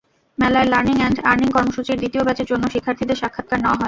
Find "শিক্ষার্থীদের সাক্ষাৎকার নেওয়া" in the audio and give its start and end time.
2.73-3.69